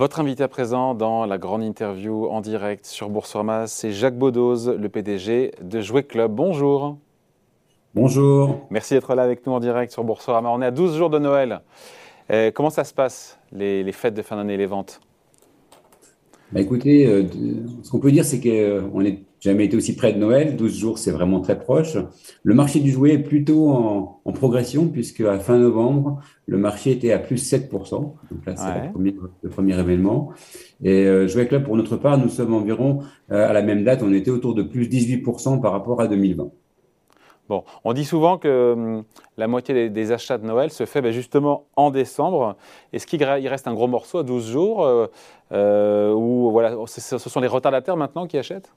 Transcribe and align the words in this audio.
Votre 0.00 0.20
invité 0.20 0.42
à 0.42 0.48
présent 0.48 0.94
dans 0.94 1.26
la 1.26 1.36
grande 1.36 1.62
interview 1.62 2.26
en 2.30 2.40
direct 2.40 2.86
sur 2.86 3.10
Boursorama, 3.10 3.66
c'est 3.66 3.92
Jacques 3.92 4.16
Baudoz, 4.16 4.70
le 4.70 4.88
PDG 4.88 5.52
de 5.60 5.82
Jouet 5.82 6.04
Club. 6.04 6.32
Bonjour. 6.34 6.96
Bonjour. 7.94 8.66
Merci 8.70 8.94
d'être 8.94 9.14
là 9.14 9.22
avec 9.22 9.46
nous 9.46 9.52
en 9.52 9.60
direct 9.60 9.92
sur 9.92 10.02
Boursorama. 10.02 10.48
On 10.48 10.62
est 10.62 10.64
à 10.64 10.70
12 10.70 10.96
jours 10.96 11.10
de 11.10 11.18
Noël. 11.18 11.60
Euh, 12.30 12.50
comment 12.50 12.70
ça 12.70 12.84
se 12.84 12.94
passe, 12.94 13.38
les, 13.52 13.82
les 13.84 13.92
fêtes 13.92 14.14
de 14.14 14.22
fin 14.22 14.36
d'année, 14.36 14.56
les 14.56 14.64
ventes? 14.64 15.02
Bah 16.52 16.60
écoutez, 16.60 17.06
euh, 17.06 17.24
ce 17.82 17.90
qu'on 17.90 18.00
peut 18.00 18.10
dire, 18.10 18.24
c'est 18.24 18.40
qu'on 18.40 19.00
n'est 19.00 19.24
jamais 19.40 19.66
été 19.66 19.76
aussi 19.76 19.94
près 19.94 20.12
de 20.12 20.18
Noël. 20.18 20.56
12 20.56 20.78
jours, 20.78 20.98
c'est 20.98 21.12
vraiment 21.12 21.40
très 21.40 21.58
proche. 21.58 21.96
Le 22.42 22.54
marché 22.54 22.80
du 22.80 22.90
jouet 22.90 23.14
est 23.14 23.18
plutôt 23.18 23.70
en, 23.70 24.20
en 24.24 24.32
progression, 24.32 24.88
puisque 24.88 25.20
à 25.20 25.38
fin 25.38 25.58
novembre, 25.58 26.20
le 26.46 26.58
marché 26.58 26.90
était 26.90 27.12
à 27.12 27.18
plus 27.18 27.52
7%. 27.52 27.70
Donc 27.70 28.16
là, 28.46 28.56
c'est 28.56 28.86
le, 28.86 28.92
premier, 28.92 29.16
le, 29.42 29.48
premier, 29.48 29.78
événement. 29.78 30.30
Et 30.82 31.06
euh, 31.06 31.28
Jouet 31.28 31.46
Club, 31.46 31.64
pour 31.64 31.76
notre 31.76 31.96
part, 31.96 32.18
nous 32.18 32.28
sommes 32.28 32.54
environ, 32.54 33.00
euh, 33.30 33.48
à 33.48 33.52
la 33.52 33.62
même 33.62 33.84
date, 33.84 34.02
on 34.02 34.12
était 34.12 34.30
autour 34.30 34.54
de 34.54 34.62
plus 34.62 34.88
18% 34.88 35.60
par 35.60 35.72
rapport 35.72 36.00
à 36.00 36.08
2020. 36.08 36.50
Bon, 37.50 37.64
on 37.82 37.94
dit 37.94 38.04
souvent 38.04 38.38
que 38.38 38.74
hum, 38.74 39.04
la 39.36 39.48
moitié 39.48 39.90
des, 39.90 40.12
achats 40.12 40.38
de 40.38 40.46
Noël 40.46 40.70
se 40.70 40.86
fait 40.86 41.00
ben, 41.00 41.10
justement 41.10 41.64
en 41.74 41.90
décembre. 41.90 42.54
Est-ce 42.92 43.08
qu'il 43.08 43.24
reste 43.24 43.66
un 43.66 43.74
gros 43.74 43.88
morceau 43.88 44.18
à 44.18 44.22
12 44.22 44.52
jours 44.52 44.84
euh, 44.84 45.08
euh, 45.50 46.14
voilà, 46.52 46.76
ce 46.86 47.18
sont 47.18 47.40
les 47.40 47.48
retardataires 47.48 47.96
maintenant 47.96 48.28
qui 48.28 48.38
achètent? 48.38 48.70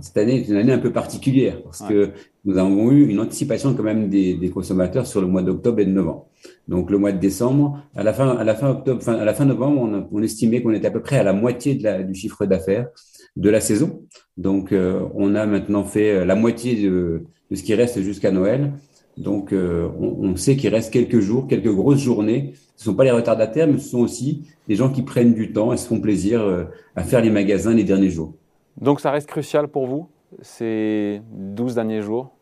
Cette 0.00 0.16
année 0.16 0.36
est 0.36 0.48
une 0.48 0.56
année 0.56 0.72
un 0.72 0.78
peu 0.78 0.92
particulière 0.92 1.62
parce 1.62 1.82
que 1.82 2.10
nous 2.44 2.56
avons 2.56 2.90
eu 2.90 3.06
une 3.08 3.20
anticipation 3.20 3.74
quand 3.74 3.82
même 3.82 4.08
des, 4.08 4.50
consommateurs 4.52 5.06
sur 5.06 5.20
le 5.20 5.26
mois 5.26 5.42
d'octobre 5.42 5.80
et 5.80 5.86
de 5.86 5.90
novembre. 5.90 6.26
Donc 6.66 6.90
le 6.90 6.98
mois 6.98 7.12
de 7.12 7.18
décembre, 7.18 7.82
à 7.94 8.02
la 8.02 8.12
fin, 8.12 8.70
octobre, 8.70 9.08
à 9.08 9.24
la 9.24 9.34
fin 9.34 9.44
novembre, 9.44 10.08
on, 10.10 10.22
estimait 10.22 10.62
qu'on 10.62 10.72
était 10.72 10.86
à 10.86 10.90
peu 10.90 11.02
près 11.02 11.18
à 11.18 11.22
la 11.22 11.32
moitié 11.32 11.74
du 11.74 12.14
chiffre 12.14 12.46
d'affaires 12.46 12.88
de 13.36 13.50
la 13.50 13.60
saison. 13.60 14.02
Donc 14.36 14.72
euh, 14.72 15.02
on 15.14 15.34
a 15.34 15.46
maintenant 15.46 15.84
fait 15.84 16.24
la 16.24 16.34
moitié 16.34 16.82
de, 16.82 17.24
de 17.50 17.56
ce 17.56 17.62
qui 17.62 17.74
reste 17.74 18.00
jusqu'à 18.00 18.30
Noël. 18.30 18.72
Donc, 19.18 19.52
euh, 19.52 19.88
on, 19.98 20.36
sait 20.36 20.56
qu'il 20.56 20.72
reste 20.72 20.92
quelques 20.92 21.18
jours, 21.18 21.48
quelques 21.48 21.72
grosses 21.72 21.98
journées. 21.98 22.52
Ce 22.76 22.82
ne 22.82 22.92
sont 22.92 22.94
pas 22.94 23.02
les 23.02 23.10
retardataires, 23.10 23.66
mais 23.66 23.78
ce 23.78 23.88
sont 23.88 23.98
aussi 23.98 24.44
des 24.68 24.76
gens 24.76 24.90
qui 24.90 25.02
prennent 25.02 25.34
du 25.34 25.52
temps 25.52 25.72
et 25.72 25.76
se 25.76 25.88
font 25.88 26.00
plaisir 26.00 26.40
euh, 26.40 26.64
à 26.94 27.02
faire 27.02 27.20
les 27.20 27.30
magasins 27.30 27.74
les 27.74 27.82
derniers 27.82 28.10
jours. 28.10 28.34
Donc, 28.80 29.00
ça 29.00 29.10
reste 29.10 29.28
crucial 29.28 29.68
pour 29.68 29.86
vous, 29.86 30.08
ces 30.40 31.20
12 31.32 31.74
derniers 31.74 32.02
jours? 32.02 32.34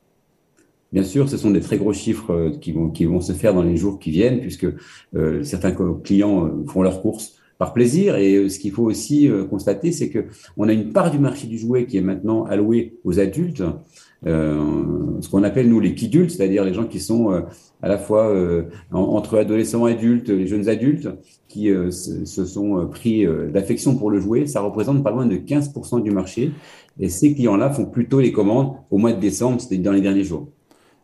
Bien 0.93 1.03
sûr, 1.03 1.29
ce 1.29 1.37
sont 1.37 1.51
des 1.51 1.61
très 1.61 1.79
gros 1.79 1.93
chiffres 1.93 2.33
euh, 2.33 2.51
qui 2.51 2.73
vont, 2.73 2.91
qui 2.91 3.05
vont 3.05 3.21
se 3.21 3.33
faire 3.33 3.55
dans 3.55 3.63
les 3.63 3.77
jours 3.77 3.99
qui 3.99 4.11
viennent, 4.11 4.41
puisque 4.41 4.67
certains 5.43 5.73
clients 6.03 6.51
font 6.67 6.83
leurs 6.83 7.03
courses 7.03 7.37
par 7.59 7.73
plaisir. 7.73 8.17
Et 8.17 8.49
ce 8.49 8.59
qu'il 8.59 8.73
faut 8.73 8.85
aussi 8.85 9.31
constater, 9.51 9.93
c'est 9.93 10.11
que 10.11 10.27
on 10.57 10.69
a 10.69 10.73
une 10.73 10.93
part 10.93 11.11
du 11.11 11.19
marché 11.19 11.47
du 11.47 11.59
jouet 11.59 11.87
qui 11.87 11.97
est 11.97 12.03
maintenant 12.03 12.45
allouée 12.45 12.99
aux 13.05 13.19
adultes. 13.19 13.63
Euh, 14.27 15.21
ce 15.21 15.29
qu'on 15.29 15.45
appelle 15.45 15.69
nous 15.69 15.81
les 15.81 15.95
kidultes, 15.95 16.31
c'est-à-dire 16.31 16.65
les 16.65 16.73
gens 16.73 16.87
qui 16.87 17.01
sont 17.01 17.33
euh, 17.33 17.43
à 17.83 17.89
la 17.89 17.99
fois 17.99 18.29
euh, 18.29 18.65
entre 18.91 19.39
adolescents 19.39 19.87
et 19.87 19.93
adultes, 19.93 20.31
les 20.31 20.47
jeunes 20.47 20.69
adultes, 20.69 21.09
qui 21.49 21.71
se, 21.91 22.45
sont 22.45 22.87
pris 22.89 23.27
d'affection 23.51 23.97
pour 23.97 24.11
le 24.11 24.21
jouet, 24.21 24.45
ça 24.47 24.61
représente 24.61 25.03
pas 25.03 25.11
loin 25.11 25.25
de 25.25 25.37
15% 25.37 26.03
du 26.03 26.11
marché. 26.11 26.51
Et 27.01 27.09
ces 27.09 27.35
clients-là 27.35 27.71
font 27.71 27.87
plutôt 27.87 28.21
les 28.21 28.31
commandes 28.31 28.75
au 28.91 28.99
mois 28.99 29.13
de 29.13 29.21
décembre, 29.21 29.59
c'est-à-dire 29.59 29.85
dans 29.85 29.93
les 29.93 30.03
derniers 30.03 30.25
jours. 30.25 30.49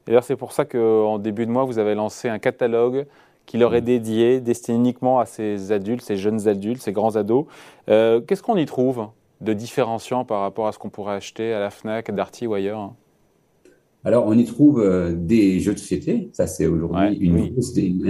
Et 0.09 0.17
c'est 0.21 0.37
pour 0.37 0.53
ça 0.53 0.67
qu'en 0.67 1.19
début 1.19 1.47
de 1.47 1.51
mois, 1.51 1.65
vous 1.65 1.79
avez 1.79 1.95
lancé 1.95 2.29
un 2.29 2.39
catalogue 2.39 3.07
qui 3.47 3.59
leur 3.59 3.75
est 3.75 3.83
dédié, 3.83 4.41
destiné 4.41 4.77
uniquement 4.79 5.19
à 5.21 5.27
ces 5.27 5.73
adultes, 5.73 6.03
ces 6.03 6.17
jeunes 6.17 6.49
adultes, 6.49 6.83
ces 6.83 6.93
grands 6.93 7.17
ados. 7.17 7.47
Qu'est-ce 7.87 8.43
qu'on 8.43 8.57
y 8.57 8.67
trouve 8.67 9.09
de 9.41 9.53
différenciant 9.53 10.25
par 10.25 10.41
rapport 10.41 10.69
à 10.69 10.73
ce 10.73 10.79
qu'on 10.79 10.91
pourrait 10.91 11.15
acheter 11.15 11.53
à 11.53 11.61
la 11.61 11.71
FNAC, 11.71 12.09
à 12.09 12.13
Darty 12.13 12.47
ou 12.47 12.55
ailleurs? 12.55 12.93
Alors, 14.05 14.27
on 14.27 14.37
y 14.37 14.45
trouve 14.45 14.81
euh, 14.81 15.13
des 15.15 15.61
jeux 15.61 15.75
de 15.75 15.79
société. 15.79 16.29
Ça, 16.33 16.49
c'est 16.49 16.67
aujourd'hui 16.67 17.31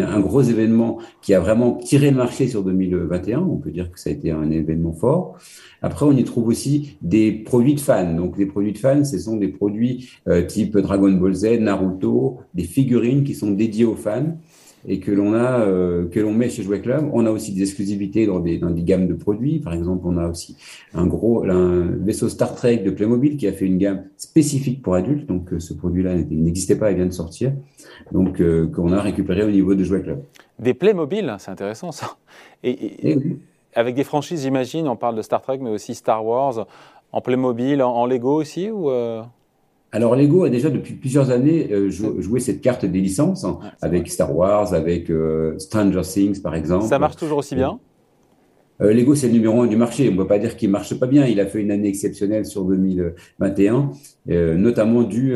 un 0.01 0.21
gros 0.21 0.41
événement 0.41 0.99
qui 1.21 1.35
a 1.35 1.41
vraiment 1.41 1.75
tiré 1.75 2.11
le 2.11 2.17
marché 2.17 2.49
sur 2.49 2.63
2021. 2.63 3.41
On 3.41 3.59
peut 3.59 3.71
dire 3.71 3.91
que 3.91 4.01
ça 4.01 4.09
a 4.09 4.13
été 4.15 4.31
un 4.31 4.51
événement 4.51 4.93
fort. 4.93 5.37
Après, 5.83 6.07
on 6.07 6.13
y 6.13 6.25
trouve 6.25 6.49
aussi 6.49 6.97
des 7.03 7.33
produits 7.33 7.75
de 7.75 7.81
fans. 7.81 8.15
Donc, 8.15 8.39
les 8.39 8.47
produits 8.47 8.73
de 8.73 8.79
fans, 8.79 9.05
ce 9.05 9.19
sont 9.19 9.37
des 9.37 9.49
produits 9.49 10.09
euh, 10.29 10.47
type 10.47 10.79
Dragon 10.79 11.13
Ball 11.13 11.35
Z, 11.35 11.61
Naruto, 11.61 12.39
des 12.55 12.65
figurines 12.65 13.23
qui 13.23 13.35
sont 13.35 13.51
dédiées 13.51 13.85
aux 13.85 13.97
fans 13.97 14.39
et 14.87 15.01
que 15.01 15.11
l'on 15.11 15.35
a 15.35 15.61
euh, 15.61 16.09
que 16.09 16.19
l'on 16.21 16.33
met 16.33 16.49
chez 16.49 16.63
Jouet 16.63 16.81
Club. 16.81 17.09
On 17.13 17.27
a 17.27 17.31
aussi 17.31 17.53
des 17.53 17.63
exclusivités 17.63 18.27
dans 18.27 18.41
des 18.41 18.59
dans 18.59 18.71
des 18.71 18.83
gammes 18.83 19.07
de 19.07 19.15
produits. 19.15 19.61
Par 19.61 19.73
exemple, 19.73 20.03
on 20.05 20.17
a 20.17 20.29
aussi 20.29 20.57
un 20.95 21.07
gros 21.07 21.45
un 21.45 21.83
vaisseau 22.01 22.29
Star 22.29 22.55
Trek 22.55 22.79
de 22.79 22.91
Playmobil 22.91 23.37
qui 23.37 23.47
a 23.47 23.53
fait 23.53 23.67
une 23.67 23.79
gamme 23.79 24.05
spécifique 24.17 24.83
pour 24.83 24.95
adultes. 24.95 25.27
Donc 25.27 25.53
euh, 25.53 25.61
ce 25.61 25.75
produit-là 25.75 26.17
n'existait 26.17 26.77
pas, 26.77 26.91
il 26.91 26.97
vient 26.97 27.07
de 27.07 27.13
sortir. 27.13 27.53
Donc 28.11 28.41
euh, 28.41 28.67
qu'on 28.67 28.93
a 28.93 29.01
récupéré 29.01 29.45
au 29.45 29.51
niveau 29.51 29.75
de 29.75 29.85
Jouet 29.85 30.03
Club. 30.03 30.23
Des 30.59 30.75
Playmobil, 30.75 31.35
c'est 31.39 31.51
intéressant 31.51 31.93
ça. 31.93 32.17
Et, 32.65 33.19
avec 33.75 33.95
des 33.95 34.05
franchises, 34.05 34.43
j'imagine. 34.43 34.87
On 34.87 34.97
parle 34.97 35.17
de 35.17 35.23
Star 35.23 35.41
Trek, 35.41 35.59
mais 35.61 35.71
aussi 35.71 35.95
Star 35.95 36.25
Wars. 36.25 36.67
En 37.11 37.21
Playmobil, 37.21 37.83
en, 37.83 38.07
Lego 38.07 38.41
aussi 38.41 38.71
ou 38.71 38.91
alors 39.93 40.17
Lego 40.17 40.45
a 40.45 40.49
déjà 40.49 40.71
depuis 40.71 40.95
plusieurs 40.95 41.31
années 41.31 41.69
euh, 41.71 41.91
joué 41.91 42.41
cette 42.41 42.63
carte 42.63 42.87
des 42.87 43.01
licences 43.01 43.45
hein, 43.45 43.59
avec 43.83 44.11
Star 44.11 44.35
Wars, 44.35 44.73
avec 44.73 45.11
euh, 45.11 45.59
Stranger 45.59 46.01
Things 46.01 46.41
par 46.41 46.55
exemple. 46.55 46.87
Ça 46.87 46.99
marche 46.99 47.17
toujours 47.17 47.39
aussi 47.39 47.55
bien? 47.55 47.79
Euh, 48.81 48.95
Lego, 48.95 49.15
c'est 49.15 49.27
le 49.27 49.35
numéro 49.35 49.61
un 49.61 49.67
du 49.67 49.77
marché. 49.77 50.09
On 50.09 50.13
ne 50.13 50.17
peut 50.17 50.27
pas 50.27 50.39
dire 50.39 50.57
qu'il 50.57 50.71
marche 50.71 50.99
pas 50.99 51.07
bien. 51.07 51.27
Il 51.27 51.39
a 51.41 51.47
fait 51.47 51.61
une 51.61 51.71
année 51.71 51.89
exceptionnelle 51.89 52.47
sur 52.47 52.65
2021, 52.65 53.91
notamment 54.57 55.03
dû 55.03 55.35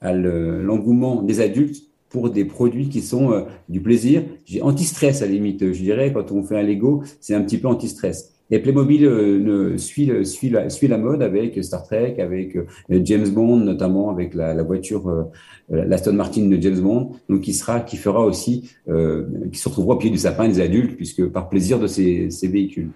à 0.00 0.14
l'engouement 0.14 1.22
des 1.22 1.40
adultes 1.40 1.82
pour 2.08 2.30
des 2.30 2.46
produits 2.46 2.88
qui 2.88 3.02
sont 3.02 3.44
du 3.68 3.80
plaisir. 3.82 4.22
Anti-stress 4.62 5.20
à 5.20 5.26
la 5.26 5.32
limite, 5.32 5.72
je 5.72 5.82
dirais. 5.82 6.12
Quand 6.14 6.32
on 6.32 6.42
fait 6.42 6.58
un 6.58 6.62
Lego, 6.62 7.04
c'est 7.20 7.34
un 7.34 7.42
petit 7.42 7.58
peu 7.58 7.68
anti-stress. 7.68 8.37
Et 8.50 8.60
Playmobil 8.60 9.04
euh, 9.04 9.76
suit, 9.76 10.10
suit, 10.24 10.48
la, 10.48 10.98
mode 10.98 11.22
avec 11.22 11.62
Star 11.62 11.82
Trek, 11.82 12.16
avec 12.18 12.56
euh, 12.56 12.64
James 12.88 13.28
Bond, 13.28 13.58
notamment 13.58 14.10
avec 14.10 14.34
la, 14.34 14.54
la 14.54 14.62
voiture, 14.62 15.08
euh, 15.08 15.24
l'Aston 15.68 16.14
Martin 16.14 16.46
de 16.48 16.60
James 16.60 16.80
Bond, 16.80 17.12
donc 17.28 17.42
qui 17.42 17.52
sera, 17.52 17.80
qui 17.80 17.96
fera 17.96 18.24
aussi, 18.24 18.70
qui 18.86 19.58
se 19.58 19.68
retrouvera 19.68 19.96
au 19.96 19.98
pied 19.98 20.10
du 20.10 20.18
sapin 20.18 20.48
des 20.48 20.60
adultes, 20.60 20.96
puisque 20.96 21.26
par 21.26 21.48
plaisir 21.50 21.78
de 21.78 21.86
ces, 21.86 22.28
véhicules. 22.44 22.90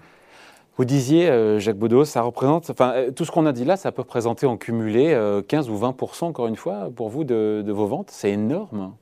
Vous 0.79 0.87
disiez, 0.87 1.59
Jacques 1.59 1.77
Baudot, 1.77 2.07
ça 2.07 2.23
représente, 2.23 2.71
enfin, 2.71 2.95
tout 3.15 3.27
ce 3.27 3.31
qu'on 3.31 3.45
a 3.45 3.53
dit 3.53 3.67
là, 3.67 3.77
ça 3.77 3.93
peut 3.93 4.01
représenter 4.03 4.47
en 4.47 4.57
cumulé 4.57 5.15
15 5.49 5.69
ou 5.69 5.77
20 5.77 6.23
encore 6.23 6.47
une 6.47 6.57
fois, 6.57 6.91
pour 6.97 7.11
vous, 7.11 7.25
de 7.25 7.71
vos 7.71 7.87
ventes. 7.87 8.09
C'est 8.11 8.31
énorme. 8.31 8.95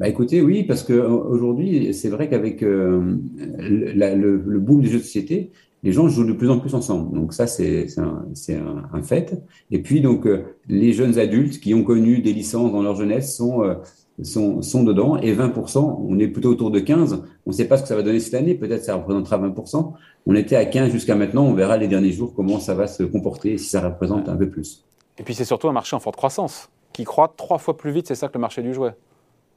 Bah 0.00 0.08
écoutez, 0.08 0.40
oui, 0.40 0.62
parce 0.64 0.82
qu'aujourd'hui, 0.82 1.92
c'est 1.92 2.08
vrai 2.08 2.30
qu'avec 2.30 2.62
euh, 2.62 3.18
le, 3.58 4.58
boom 4.58 4.80
des 4.80 4.88
jeux 4.88 4.96
de 4.96 5.02
société, 5.02 5.52
les 5.82 5.92
gens 5.92 6.08
jouent 6.08 6.24
de 6.24 6.32
plus 6.32 6.48
en 6.48 6.58
plus 6.58 6.74
ensemble. 6.74 7.14
Donc 7.14 7.34
ça, 7.34 7.46
c'est 7.46 7.86
un, 7.98 9.02
fait. 9.02 9.38
Et 9.70 9.82
puis, 9.82 10.00
donc, 10.00 10.26
euh, 10.26 10.56
les 10.68 10.94
jeunes 10.94 11.18
adultes 11.18 11.60
qui 11.60 11.74
ont 11.74 11.84
connu 11.84 12.22
des 12.22 12.32
licences 12.32 12.72
dans 12.72 12.82
leur 12.82 12.96
jeunesse 12.96 13.36
sont, 13.36 13.62
euh, 13.62 13.74
sont, 14.22 14.84
dedans. 14.84 15.18
Et 15.18 15.34
20%, 15.34 16.06
on 16.08 16.18
est 16.18 16.28
plutôt 16.28 16.48
autour 16.48 16.70
de 16.70 16.80
15. 16.80 17.22
On 17.44 17.50
ne 17.50 17.54
sait 17.54 17.68
pas 17.68 17.76
ce 17.76 17.82
que 17.82 17.88
ça 17.88 17.96
va 17.96 18.02
donner 18.02 18.20
cette 18.20 18.32
année. 18.32 18.54
Peut-être 18.54 18.82
ça 18.82 18.94
représentera 18.94 19.36
20%. 19.36 19.92
On 20.24 20.34
était 20.34 20.56
à 20.56 20.64
15 20.64 20.92
jusqu'à 20.92 21.14
maintenant. 21.14 21.44
On 21.44 21.52
verra 21.52 21.76
les 21.76 21.88
derniers 21.88 22.12
jours 22.12 22.32
comment 22.34 22.58
ça 22.58 22.72
va 22.72 22.86
se 22.86 23.02
comporter, 23.02 23.58
si 23.58 23.68
ça 23.68 23.82
représente 23.82 24.30
un 24.30 24.36
peu 24.36 24.48
plus. 24.48 24.86
Et 25.18 25.24
puis, 25.24 25.34
c'est 25.34 25.44
surtout 25.44 25.68
un 25.68 25.72
marché 25.72 25.94
en 25.94 26.00
forte 26.00 26.16
croissance 26.16 26.70
qui 26.94 27.04
croît 27.04 27.34
trois 27.36 27.58
fois 27.58 27.76
plus 27.76 27.92
vite. 27.92 28.06
C'est 28.06 28.14
ça 28.14 28.28
que 28.28 28.34
le 28.38 28.40
marché 28.40 28.62
du 28.62 28.72
jouet. 28.72 28.94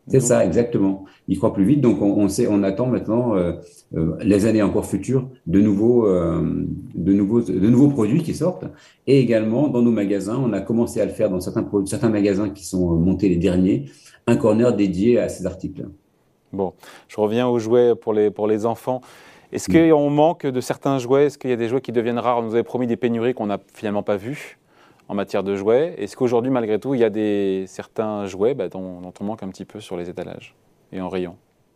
C'est 0.07 0.19
ça, 0.19 0.45
exactement. 0.45 1.05
Il 1.29 1.37
croit 1.37 1.53
plus 1.53 1.63
vite, 1.63 1.79
donc 1.79 2.01
on, 2.01 2.27
sait, 2.27 2.47
on 2.49 2.61
attend 2.63 2.87
maintenant 2.87 3.35
euh, 3.35 3.53
euh, 3.95 4.17
les 4.21 4.45
années 4.45 4.61
encore 4.61 4.85
futures 4.85 5.29
de 5.47 5.61
nouveaux, 5.61 6.05
euh, 6.07 6.65
de 6.93 7.13
nouveaux, 7.13 7.41
de 7.41 7.69
nouveaux 7.69 7.87
produits 7.87 8.21
qui 8.21 8.33
sortent. 8.33 8.65
Et 9.07 9.19
également 9.19 9.69
dans 9.69 9.81
nos 9.81 9.91
magasins, 9.91 10.37
on 10.43 10.51
a 10.51 10.59
commencé 10.59 10.99
à 10.99 11.05
le 11.05 11.11
faire 11.11 11.29
dans 11.29 11.39
certains 11.39 11.65
certains 11.85 12.09
magasins 12.09 12.49
qui 12.49 12.65
sont 12.65 12.95
montés 12.95 13.29
les 13.29 13.37
derniers, 13.37 13.85
un 14.27 14.35
corner 14.35 14.75
dédié 14.75 15.19
à 15.19 15.29
ces 15.29 15.45
articles. 15.45 15.87
Bon, 16.51 16.73
je 17.07 17.19
reviens 17.19 17.47
aux 17.47 17.59
jouets 17.59 17.95
pour 17.95 18.13
les 18.13 18.29
pour 18.29 18.47
les 18.47 18.65
enfants. 18.65 18.99
Est-ce 19.53 19.69
qu'on 19.69 20.09
manque 20.09 20.45
de 20.45 20.61
certains 20.61 20.97
jouets? 20.97 21.27
Est-ce 21.27 21.37
qu'il 21.37 21.49
y 21.49 21.53
a 21.53 21.57
des 21.57 21.69
jouets 21.69 21.81
qui 21.81 21.91
deviennent 21.91 22.19
rares? 22.19 22.39
On 22.39 22.43
nous 22.43 22.55
avait 22.55 22.63
promis 22.63 22.87
des 22.87 22.97
pénuries 22.97 23.33
qu'on 23.33 23.45
n'a 23.45 23.59
finalement 23.73 24.03
pas 24.03 24.17
vues 24.17 24.57
en 25.13 25.15
matière 25.15 25.43
de 25.43 25.55
jouets. 25.55 25.93
Est-ce 25.99 26.17
qu'aujourd'hui, 26.17 26.51
malgré 26.51 26.79
tout, 26.79 26.95
il 26.95 26.99
y 26.99 27.03
a 27.03 27.09
des, 27.09 27.65
certains 27.67 28.25
jouets 28.25 28.55
bah, 28.55 28.67
dont, 28.67 28.99
on 29.19 29.23
manque 29.23 29.43
un 29.43 29.49
petit 29.49 29.63
peu 29.63 29.79
sur 29.79 29.95
les 29.95 30.09
étalages 30.09 30.55
et 30.91 30.99
en 30.99 31.07
rayon 31.07 31.35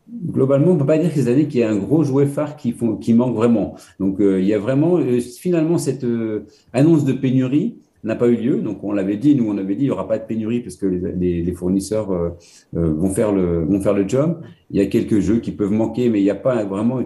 Globalement, 0.09 0.71
on 0.71 0.73
ne 0.73 0.79
peut 0.79 0.85
pas 0.85 0.97
dire 0.97 1.09
que 1.13 1.19
ces 1.19 1.27
années 1.27 1.47
qu'il 1.47 1.59
y 1.59 1.63
a 1.63 1.69
un 1.69 1.75
gros 1.75 2.03
jouet 2.03 2.25
phare 2.25 2.55
qui 2.55 2.73
manque 3.13 3.35
vraiment. 3.35 3.75
Donc, 3.99 4.19
euh, 4.19 4.41
il 4.41 4.47
y 4.47 4.53
a 4.53 4.59
vraiment, 4.59 4.97
euh, 4.97 5.19
finalement, 5.19 5.77
cette 5.77 6.03
euh, 6.03 6.47
annonce 6.73 7.03
de 7.03 7.13
pénurie 7.13 7.77
n'a 8.03 8.15
pas 8.15 8.27
eu 8.27 8.35
lieu. 8.35 8.57
Donc, 8.57 8.83
on 8.83 8.91
l'avait 8.91 9.17
dit, 9.17 9.35
nous, 9.35 9.49
on 9.49 9.57
avait 9.57 9.75
dit, 9.75 9.83
il 9.83 9.87
n'y 9.87 9.91
aura 9.91 10.07
pas 10.07 10.17
de 10.17 10.25
pénurie 10.25 10.61
parce 10.61 10.75
que 10.75 10.85
les, 10.85 11.51
fournisseurs 11.53 12.11
euh, 12.11 12.29
euh, 12.75 12.93
vont, 12.93 13.09
faire 13.09 13.31
le, 13.31 13.65
vont 13.65 13.81
faire 13.81 13.93
le 13.93 14.07
job. 14.07 14.41
Il 14.69 14.77
y 14.77 14.81
a 14.81 14.85
quelques 14.85 15.19
jeux 15.19 15.39
qui 15.39 15.51
peuvent 15.51 15.71
manquer, 15.71 16.09
mais 16.09 16.19
il 16.19 16.23
n'y 16.23 16.29
a 16.29 16.35
pas 16.35 16.63
vraiment. 16.65 17.01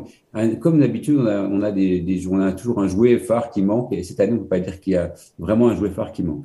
comme 0.59 0.79
d'habitude, 0.79 1.17
on 1.19 1.25
a, 1.25 1.41
on, 1.41 1.61
a 1.61 1.71
des, 1.71 2.27
on 2.29 2.39
a 2.39 2.51
toujours 2.53 2.79
un 2.79 2.87
jouet 2.87 3.17
phare 3.17 3.49
qui 3.49 3.61
manque. 3.61 3.93
Et 3.93 4.03
cette 4.03 4.19
année, 4.19 4.33
on 4.33 4.35
ne 4.35 4.39
peut 4.41 4.47
pas 4.47 4.59
dire 4.59 4.79
qu'il 4.79 4.93
y 4.93 4.97
a 4.97 5.13
vraiment 5.39 5.69
un 5.69 5.75
jouet 5.75 5.89
phare 5.89 6.11
qui 6.11 6.23
manque. 6.23 6.43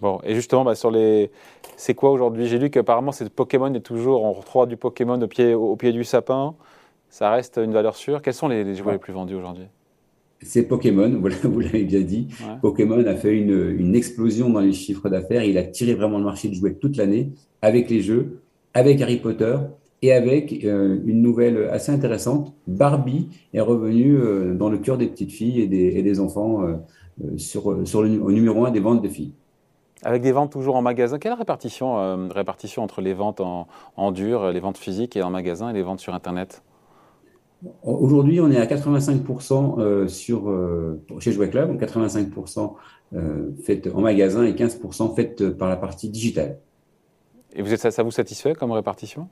Bon, 0.00 0.18
et 0.24 0.34
justement, 0.34 0.64
bah, 0.64 0.74
sur 0.74 0.90
les. 0.90 1.30
C'est 1.76 1.94
quoi 1.94 2.10
aujourd'hui? 2.10 2.46
J'ai 2.46 2.58
lu 2.58 2.70
qu'apparemment, 2.70 3.12
c'est 3.12 3.28
Pokémon 3.30 3.72
est 3.72 3.80
toujours. 3.80 4.24
On 4.24 4.32
retrouve 4.32 4.66
du 4.66 4.76
Pokémon 4.76 5.20
au 5.20 5.28
pied, 5.28 5.54
au 5.54 5.76
pied 5.76 5.92
du 5.92 6.02
sapin. 6.02 6.54
Ça 7.08 7.30
reste 7.30 7.58
une 7.58 7.72
valeur 7.72 7.94
sûre. 7.94 8.22
Quels 8.22 8.34
sont 8.34 8.48
les, 8.48 8.74
jouets 8.74 8.92
les 8.92 8.98
plus 8.98 9.12
vendus 9.12 9.34
aujourd'hui? 9.34 9.66
C'est 10.44 10.64
Pokémon, 10.64 11.20
vous 11.44 11.60
l'avez 11.60 11.84
bien 11.84 12.00
dit. 12.00 12.28
Pokémon 12.60 13.04
a 13.06 13.14
fait 13.14 13.36
une, 13.36 13.94
explosion 13.94 14.50
dans 14.50 14.60
les 14.60 14.72
chiffres 14.72 15.08
d'affaires. 15.08 15.44
Il 15.44 15.58
a 15.58 15.64
tiré 15.64 15.94
vraiment 15.94 16.18
le 16.18 16.24
marché 16.24 16.48
de 16.48 16.54
jouets 16.54 16.74
toute 16.74 16.96
l'année 16.96 17.32
avec 17.60 17.90
les 17.90 18.00
jeux, 18.00 18.40
avec 18.74 19.00
Harry 19.00 19.18
Potter 19.18 19.56
et 20.02 20.12
avec 20.12 20.64
euh, 20.64 20.98
une 21.04 21.22
nouvelle 21.22 21.68
assez 21.70 21.92
intéressante. 21.92 22.52
Barbie 22.66 23.28
est 23.54 23.60
revenue 23.60 24.16
euh, 24.16 24.54
dans 24.54 24.68
le 24.68 24.78
cœur 24.78 24.98
des 24.98 25.06
petites 25.06 25.30
filles 25.30 25.60
et 25.60 25.66
des, 26.02 26.20
enfants 26.20 26.62
euh, 26.62 26.76
sur, 27.36 27.86
sur 27.86 28.02
le, 28.02 28.20
au 28.20 28.32
numéro 28.32 28.64
un 28.64 28.70
des 28.70 28.80
ventes 28.80 29.02
de 29.02 29.08
filles. 29.08 29.32
Avec 30.04 30.22
des 30.22 30.32
ventes 30.32 30.50
toujours 30.50 30.74
en 30.74 30.82
magasin, 30.82 31.20
quelle 31.20 31.34
répartition, 31.34 32.28
répartition 32.28 32.82
entre 32.82 33.00
les 33.00 33.14
ventes 33.14 33.40
en, 33.40 33.68
en 33.96 34.10
dur, 34.10 34.50
les 34.50 34.58
ventes 34.58 34.78
physiques 34.78 35.16
et 35.16 35.22
en 35.22 35.30
magasin 35.30 35.70
et 35.70 35.72
les 35.72 35.82
ventes 35.82 36.00
sur 36.00 36.12
Internet? 36.12 36.64
Aujourd'hui, 37.82 38.40
on 38.40 38.50
est 38.50 38.58
à 38.58 38.66
85% 38.66 39.78
euh, 39.78 40.08
sur, 40.08 40.50
euh, 40.50 41.00
chez 41.20 41.30
Jouet 41.32 41.48
Club, 41.48 41.80
85% 41.80 42.74
euh, 43.14 43.50
fait 43.62 43.88
en 43.94 44.00
magasin 44.00 44.44
et 44.44 44.52
15% 44.52 45.14
fait 45.14 45.50
par 45.50 45.68
la 45.68 45.76
partie 45.76 46.08
digitale. 46.08 46.58
Et 47.54 47.62
vous 47.62 47.72
êtes, 47.72 47.80
ça, 47.80 47.90
ça 47.90 48.02
vous 48.02 48.10
satisfait 48.10 48.54
comme 48.54 48.72
répartition? 48.72 49.28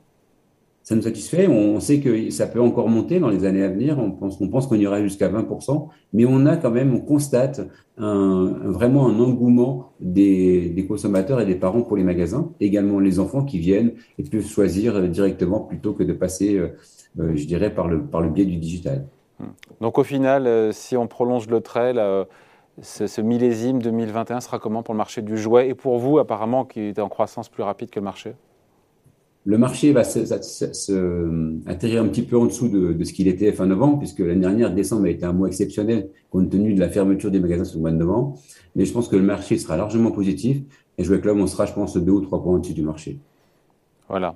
Ça 0.83 0.95
nous 0.95 1.01
satisfait. 1.01 1.47
On 1.47 1.79
sait 1.79 1.99
que 1.99 2.29
ça 2.31 2.47
peut 2.47 2.61
encore 2.61 2.89
monter 2.89 3.19
dans 3.19 3.29
les 3.29 3.45
années 3.45 3.63
à 3.63 3.69
venir. 3.69 3.99
On 3.99 4.11
pense, 4.11 4.39
on 4.41 4.47
pense 4.47 4.67
qu'on 4.67 4.75
ira 4.75 5.01
jusqu'à 5.01 5.29
20%, 5.29 5.87
mais 6.13 6.25
on 6.25 6.45
a 6.45 6.57
quand 6.57 6.71
même, 6.71 6.95
on 6.95 6.99
constate 6.99 7.61
vraiment 7.97 9.07
un 9.07 9.19
engouement 9.19 9.91
des, 9.99 10.85
consommateurs 10.87 11.39
et 11.39 11.45
des 11.45 11.55
parents 11.55 11.83
pour 11.83 11.97
les 11.97 12.03
magasins. 12.03 12.51
Également 12.59 12.99
les 12.99 13.19
enfants 13.19 13.45
qui 13.45 13.59
viennent 13.59 13.91
et 14.17 14.23
peuvent 14.23 14.47
choisir 14.47 15.07
directement 15.07 15.59
plutôt 15.59 15.93
que 15.93 16.03
de 16.03 16.13
passer 16.13 16.59
euh, 17.19 17.35
je 17.35 17.45
dirais, 17.45 17.73
par 17.73 17.87
le, 17.87 18.03
par 18.03 18.21
le 18.21 18.29
biais 18.29 18.45
du 18.45 18.57
digital. 18.57 19.05
Donc 19.81 19.97
au 19.97 20.03
final, 20.03 20.47
euh, 20.47 20.71
si 20.71 20.95
on 20.95 21.07
prolonge 21.07 21.47
le 21.47 21.59
trait, 21.59 21.93
ce, 22.81 23.21
millésime 23.21 23.81
2021 23.81 24.39
sera 24.39 24.59
comment 24.59 24.81
pour 24.83 24.93
le 24.93 24.99
marché 24.99 25.21
du 25.21 25.37
jouet 25.37 25.67
et 25.67 25.75
pour 25.75 25.97
vous, 25.97 26.19
apparemment, 26.19 26.63
qui 26.63 26.79
est 26.79 26.99
en 26.99 27.09
croissance 27.09 27.49
plus 27.49 27.63
rapide 27.63 27.89
que 27.89 27.99
le 27.99 28.05
marché? 28.05 28.33
Le 29.43 29.57
marché 29.57 29.91
va 29.91 30.03
se, 30.03 30.19
atterrir 31.67 32.03
un 32.03 32.07
petit 32.07 32.21
peu 32.21 32.37
en 32.37 32.45
dessous 32.45 32.67
de, 32.67 33.03
ce 33.03 33.11
qu'il 33.11 33.27
était 33.27 33.51
fin 33.51 33.65
novembre, 33.65 33.99
puisque 33.99 34.19
l'année 34.19 34.41
dernière, 34.41 34.71
décembre 34.73 35.05
a 35.05 35.09
été 35.09 35.25
un 35.25 35.33
mois 35.33 35.47
exceptionnel 35.47 36.09
compte 36.29 36.49
tenu 36.49 36.73
de 36.73 36.79
la 36.79 36.89
fermeture 36.89 37.31
des 37.31 37.39
magasins 37.39 37.65
sur 37.65 37.77
le 37.77 37.81
mois 37.81 37.91
de 37.91 37.97
novembre. 37.97 38.37
Mais 38.75 38.85
je 38.85 38.93
pense 38.93 39.07
que 39.07 39.15
le 39.15 39.23
marché 39.23 39.57
sera 39.57 39.77
largement 39.77 40.11
positif 40.11 40.61
et 40.97 41.03
Jouet 41.03 41.19
Club, 41.19 41.37
on 41.37 41.47
sera, 41.47 41.65
je 41.65 41.73
pense, 41.73 41.97
deux 41.97 42.11
ou 42.11 42.21
trois 42.21 42.41
points 42.43 42.55
au-dessus 42.55 42.73
du 42.73 42.83
marché. 42.83 43.17
Voilà. 44.07 44.35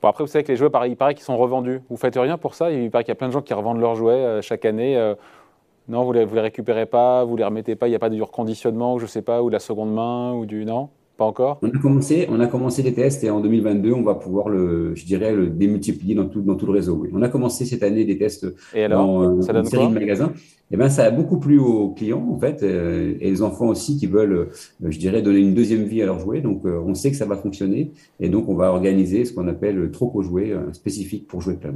Bon, 0.00 0.08
après, 0.08 0.24
vous 0.24 0.28
savez 0.28 0.44
que 0.44 0.52
les 0.52 0.56
jouets, 0.56 0.70
il 0.86 0.96
paraît 0.96 1.14
qu'ils 1.14 1.24
sont 1.24 1.36
revendus. 1.36 1.80
Vous 1.90 1.96
faites 1.96 2.16
rien 2.16 2.38
pour 2.38 2.54
ça? 2.54 2.70
Il 2.70 2.90
paraît 2.90 3.04
qu'il 3.04 3.10
y 3.10 3.12
a 3.12 3.16
plein 3.16 3.28
de 3.28 3.32
gens 3.32 3.42
qui 3.42 3.52
revendent 3.52 3.80
leurs 3.80 3.96
jouets 3.96 4.12
euh, 4.12 4.42
chaque 4.42 4.64
année. 4.64 4.96
Euh. 4.96 5.14
non, 5.88 6.04
vous 6.04 6.14
ne 6.14 6.20
les, 6.20 6.26
les, 6.26 6.40
récupérez 6.40 6.86
pas, 6.86 7.24
vous 7.24 7.32
ne 7.32 7.38
les 7.38 7.44
remettez 7.44 7.74
pas, 7.74 7.88
il 7.88 7.90
n'y 7.90 7.96
a 7.96 7.98
pas 7.98 8.08
de 8.08 8.20
reconditionnement, 8.20 8.98
je 8.98 9.04
ne 9.04 9.08
sais 9.08 9.22
pas, 9.22 9.42
ou 9.42 9.48
de 9.48 9.54
la 9.54 9.58
seconde 9.58 9.92
main, 9.92 10.32
ou 10.32 10.46
du. 10.46 10.64
Non? 10.64 10.88
Pas 11.18 11.26
encore? 11.26 11.58
On 11.62 11.68
a, 11.68 11.78
commencé, 11.78 12.26
on 12.30 12.40
a 12.40 12.46
commencé 12.46 12.82
les 12.82 12.94
tests 12.94 13.22
et 13.24 13.30
en 13.30 13.40
2022, 13.40 13.92
on 13.92 14.02
va 14.02 14.14
pouvoir, 14.14 14.48
le, 14.48 14.94
je 14.94 15.04
dirais, 15.04 15.34
le 15.34 15.48
démultiplier 15.48 16.14
dans 16.14 16.26
tout, 16.26 16.40
dans 16.40 16.54
tout 16.54 16.66
le 16.66 16.72
réseau. 16.72 17.04
On 17.12 17.20
a 17.20 17.28
commencé 17.28 17.66
cette 17.66 17.82
année 17.82 18.04
des 18.06 18.16
tests 18.16 18.46
et 18.72 18.84
alors, 18.84 19.06
dans 19.06 19.42
ça 19.42 19.52
donne 19.52 19.64
une 19.64 19.70
série 19.70 19.88
de 19.88 19.94
magasins 19.94 20.32
eh 20.70 20.76
ben, 20.76 20.90
ça 20.90 21.04
a 21.04 21.10
beaucoup 21.10 21.38
plu 21.38 21.58
aux 21.58 21.90
clients, 21.90 22.26
en 22.30 22.38
fait, 22.38 22.62
euh, 22.62 23.16
et 23.20 23.30
les 23.30 23.42
enfants 23.42 23.68
aussi 23.68 23.96
qui 23.96 24.06
veulent, 24.06 24.32
euh, 24.32 24.50
je 24.82 24.98
dirais, 24.98 25.22
donner 25.22 25.38
une 25.38 25.54
deuxième 25.54 25.84
vie 25.84 26.02
à 26.02 26.06
leurs 26.06 26.18
jouets. 26.18 26.42
Donc, 26.42 26.66
euh, 26.66 26.78
on 26.84 26.94
sait 26.94 27.10
que 27.10 27.16
ça 27.16 27.24
va 27.24 27.36
fonctionner, 27.36 27.92
et 28.20 28.28
donc 28.28 28.48
on 28.48 28.54
va 28.54 28.70
organiser 28.70 29.24
ce 29.24 29.32
qu'on 29.32 29.48
appelle 29.48 29.76
le 29.76 29.90
troc 29.90 30.14
aux 30.14 30.22
jouets 30.22 30.54
spécifique 30.72 31.26
pour 31.26 31.40
jouer 31.40 31.54
plein. 31.54 31.74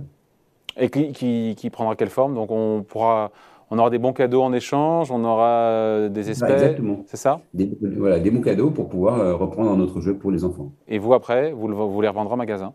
Et 0.78 0.90
qui, 0.90 1.54
qui, 1.54 1.70
prendra 1.70 1.96
quelle 1.96 2.10
forme? 2.10 2.34
Donc, 2.34 2.50
on 2.50 2.82
pourra. 2.82 3.30
On 3.74 3.78
aura 3.78 3.88
des 3.88 3.98
bons 3.98 4.12
cadeaux 4.12 4.42
en 4.42 4.52
échange, 4.52 5.10
on 5.10 5.24
aura 5.24 6.08
des 6.10 6.28
espèces. 6.28 6.50
exactement. 6.50 7.04
C'est 7.06 7.16
ça? 7.16 7.40
Des, 7.54 7.70
Voilà, 7.96 8.20
des 8.20 8.30
bons 8.30 8.42
cadeaux 8.42 8.70
pour 8.70 8.90
pouvoir 8.90 9.38
reprendre 9.38 9.74
notre 9.78 10.02
jeu 10.02 10.14
pour 10.14 10.30
les 10.30 10.44
enfants. 10.44 10.72
Et 10.88 10.98
vous, 10.98 11.14
après, 11.14 11.52
vous, 11.52 11.68
vous 11.68 12.00
les 12.02 12.08
revendrez 12.08 12.34
en 12.34 12.36
magasin? 12.36 12.74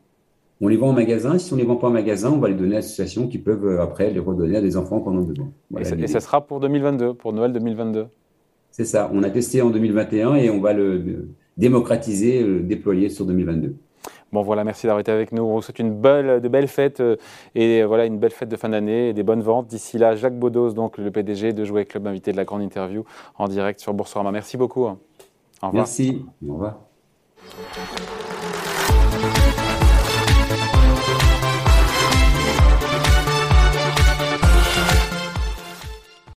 On 0.60 0.68
les 0.68 0.78
vend 0.78 0.90
en 0.90 0.94
magasin. 0.94 1.38
Si 1.38 1.54
on 1.54 1.56
ne 1.56 1.62
les 1.62 1.68
vend 1.68 1.76
pas 1.76 1.88
en 1.88 1.92
magasin, 1.92 2.32
on 2.32 2.40
va 2.40 2.48
les 2.48 2.56
donner 2.56 2.74
à 2.74 2.80
l'association 2.80 3.28
qui 3.28 3.38
peuvent 3.38 3.66
euh, 3.66 3.82
après 3.82 4.10
les 4.10 4.20
redonner 4.20 4.58
à 4.58 4.62
des 4.62 4.76
enfants 4.76 5.00
qu'on 5.00 5.16
en 5.16 5.22
besoin. 5.22 5.52
et, 5.78 6.08
ça, 6.08 6.20
sera 6.20 6.42
pour 6.42 6.60
2022, 6.60 7.14
pour 7.14 7.32
Noël 7.32 7.54
2022 7.54 8.08
C'est 8.72 8.86
ça. 8.86 9.12
On 9.14 9.22
a 9.22 9.30
testé 9.30 9.62
en 9.62 9.70
2021 9.70 10.36
et 10.36 10.50
on 10.50 10.60
va 10.60 10.74
le 10.74 11.30
démocratiser, 11.58 12.42
le 12.44 12.62
déployer 12.62 13.10
sur 13.10 13.26
2022. 13.26 13.76
Bon 14.34 14.42
voilà, 14.42 14.64
merci 14.64 14.88
d'avoir 14.88 15.00
été 15.00 15.12
avec 15.12 15.32
nous. 15.32 15.44
On 15.44 15.56
vous 15.56 15.62
souhaite 15.62 15.80
une 15.80 15.94
belle, 15.94 16.42
de 16.42 16.48
belles 16.48 16.68
fêtes 16.68 17.00
euh, 17.00 17.16
et 17.56 17.84
voilà 17.84 18.06
une 18.06 18.18
belle 18.18 18.32
fête 18.32 18.50
de 18.50 18.58
fin 18.58 18.70
d'année 18.70 19.10
et 19.10 19.14
des 19.14 19.24
bonnes 19.24 19.42
ventes. 19.42 19.68
D'ici 19.68 19.98
là, 19.98 20.16
Jacques 20.16 20.38
Baudos, 20.38 20.74
donc 20.74 20.98
le 20.98 21.12
PDG 21.12 21.54
de 21.54 21.64
Jouet 21.64 21.86
Club, 21.86 22.08
invité 22.08 22.32
de 22.32 22.38
la 22.38 22.46
grande 22.46 22.62
interview 22.62 23.06
en 23.38 23.48
direct 23.48 23.80
sur 23.80 23.94
Boursorama. 23.94 24.32
Merci 24.32 24.58
beaucoup. 24.58 24.84
Au 24.84 24.98
revoir. 25.62 25.74
Merci. 25.74 26.26
Au 26.48 26.54
revoir. 26.54 26.78